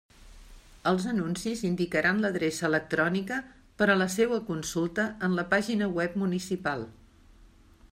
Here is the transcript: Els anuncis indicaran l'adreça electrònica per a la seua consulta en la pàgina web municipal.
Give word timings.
Els 0.91 1.03
anuncis 1.09 1.59
indicaran 1.67 2.23
l'adreça 2.23 2.65
electrònica 2.69 3.37
per 3.83 3.89
a 3.95 3.99
la 4.03 4.09
seua 4.15 4.41
consulta 4.49 5.07
en 5.29 5.39
la 5.41 5.47
pàgina 5.55 5.93
web 5.99 6.19
municipal. 6.25 6.87